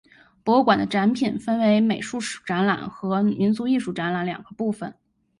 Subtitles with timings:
[0.43, 4.91] 博物馆的展品分为美术史展览和民俗艺术展览两个部分。